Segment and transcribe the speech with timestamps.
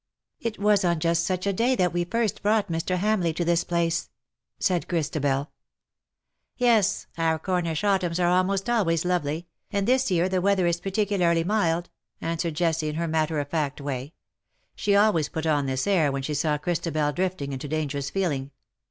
[0.43, 2.97] ^^ It was on just such a day that we first brought Mr.
[2.97, 4.09] Hamleigh to this place/''
[4.57, 5.51] said Christabel."
[6.57, 11.43] Yes, our Cornish autumns are almost always lovely, and this year the weather is particularly
[11.43, 11.89] WB DRAW NIGH THEE."
[12.21, 14.13] 195 mild/' answered Jessie, in her matter of fact way.
[14.75, 18.49] She always put on this air when she saw Christa bel drifting into dangerous feeling.